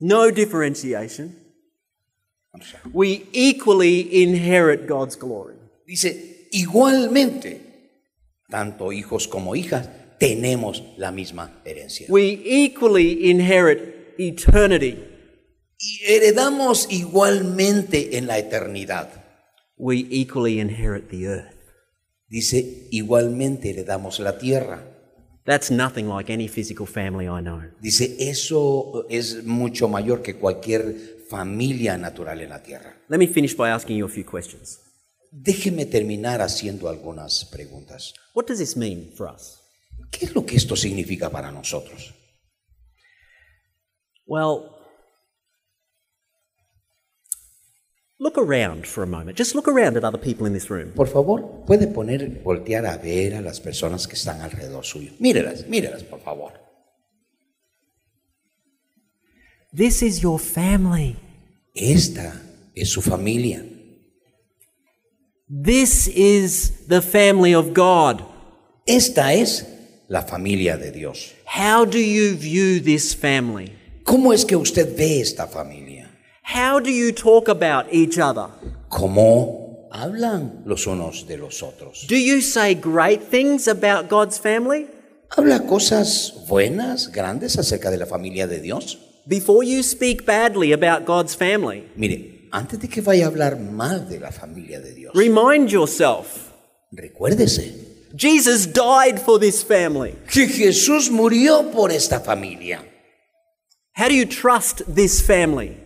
[0.00, 1.36] No differentiation.
[2.92, 5.54] We equally inherit God's glory.
[5.86, 7.60] Dice, igualmente,
[8.50, 9.88] tanto hijos como hijas,
[10.18, 12.06] tenemos la misma herencia.
[12.08, 14.98] We equally inherit eternity.
[15.78, 19.08] Y heredamos igualmente en la eternidad.
[19.76, 21.56] We equally inherit the earth.
[22.28, 24.82] Dice, igualmente heredamos la tierra.
[25.44, 27.62] That's nothing like any physical family I know.
[27.80, 32.96] Dice, eso es mucho mayor que cualquier familia natural en la tierra.
[33.08, 34.80] Let me finish by asking you a few questions.
[35.30, 38.14] Déjeme terminar haciendo algunas preguntas.
[38.34, 39.65] What does this mean for us?
[40.10, 42.14] ¿Qué es lo que esto significa para nosotros?
[44.26, 44.76] Well,
[48.18, 49.38] look around for a moment.
[49.38, 50.92] Just look around at other people in this room.
[50.94, 55.12] Por favor, puede poner, voltear a ver a las personas que están alrededor suyo.
[55.20, 56.52] Mírelas, mírelas, por favor.
[59.72, 61.16] This is your family.
[61.74, 62.40] Esta
[62.74, 63.62] es su familia.
[65.48, 68.24] This is the family of God.
[68.86, 69.64] Esta es
[70.08, 71.34] la familia de Dios.
[71.46, 73.72] How do you view this family?
[74.04, 76.08] ¿Cómo es que usted ve esta familia?
[76.42, 78.48] How do you talk about each other?
[78.88, 82.06] ¿Cómo hablan los unos de los otros?
[82.08, 84.86] Do you say great things about God's family?
[85.36, 88.98] ¿Habla cosas buenas, grandes acerca de la familia de Dios?
[89.26, 94.08] Before you speak badly about God's family, Mire, antes de que vaya a hablar mal
[94.08, 96.52] de la familia de Dios, remind yourself
[96.92, 97.85] recuérdese
[98.16, 100.14] Jesus died for this family.
[100.32, 102.80] que Jesús murió por esta familia.
[103.94, 105.76] How do you trust this family?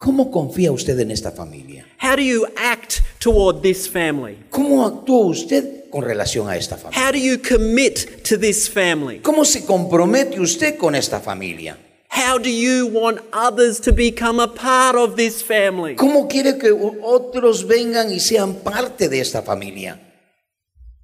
[0.00, 1.84] ¿Cómo confía usted en esta familia?
[2.00, 4.36] How do you act toward this family?
[4.50, 7.00] ¿Cómo actúa usted con relación a esta familia?
[7.00, 9.20] How do you commit to this family?
[9.20, 11.78] ¿Cómo se compromete usted con esta familia?
[12.10, 15.94] How do you want others to become a part of this family?
[15.94, 20.00] ¿Cómo quiere que otros vengan y sean parte de esta familia?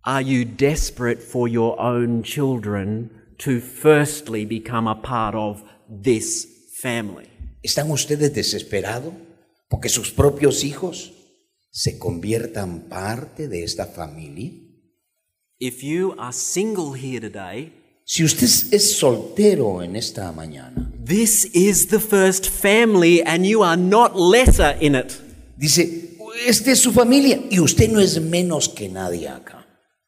[0.08, 3.10] Are you desperate for your own children
[3.44, 6.46] to firstly become a part of this
[6.80, 7.26] family?
[7.62, 9.12] ¿Están ustedes desesperados
[9.68, 11.12] porque sus propios hijos
[11.70, 14.50] se conviertan parte de esta familia?
[15.58, 17.74] If you are single here today,
[18.06, 23.76] Si usted es- soltero en esta mañana, this is the first family and you are
[23.76, 25.12] not lesser in it.
[25.58, 29.57] dice, esta es su familia y usted no es menos que nadie acá.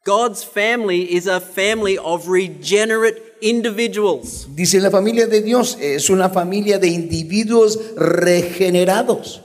[0.03, 4.47] God's family is a family of regenerate individuals.
[4.55, 9.41] Dice, la familia de Dios es una familia de individuos regenerados.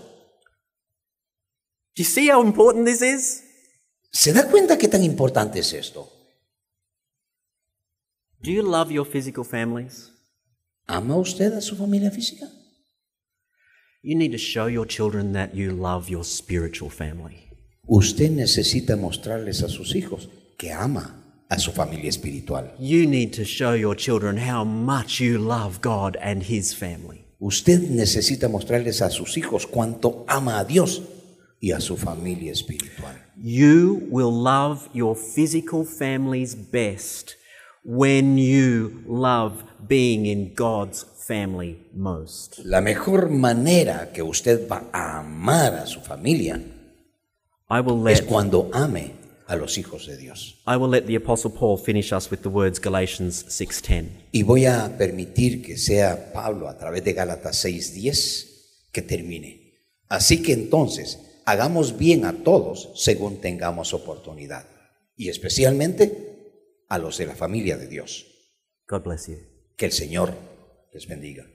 [1.95, 3.43] Do you see how important this is?
[4.11, 6.11] ¿Se da cuenta qué tan importante es esto?
[8.43, 10.13] Do you love your physical families?
[10.87, 12.47] ¿Ama usted a su familia física?
[14.03, 17.51] You need to show your children that you love your spiritual family.
[17.87, 22.73] Usted necesita mostrarles a sus hijos que ama a su familia espiritual.
[22.79, 27.25] You need to show your children how much you love God and His family.
[27.39, 31.03] Usted necesita mostrarles a sus hijos cuánto ama a Dios
[31.61, 33.15] y a su familia espiritual.
[33.37, 37.37] You will love your physical families best
[37.85, 42.59] when you love being in God's family most.
[42.65, 46.61] La mejor manera que usted va a amar a su familia
[47.69, 50.63] I will es let cuando ame a los hijos de Dios.
[50.67, 54.27] I will let the apostle Paul finish us with the words Galatians 6:10.
[54.33, 59.75] Y voy a permitir que sea Pablo a través de Gálatas 6:10 que termine.
[60.09, 64.67] Así que entonces, hagamos bien a todos según tengamos oportunidad,
[65.17, 68.27] y especialmente a los de la familia de Dios.
[68.89, 69.39] God bless you.
[69.77, 70.35] Que el Señor
[70.93, 71.47] les bendiga.